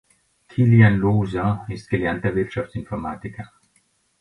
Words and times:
Kilian 0.47 0.97
Looser 0.97 1.63
ist 1.69 1.87
gelernter 1.87 2.33
Wirtschaftsinformatiker. 2.33 3.51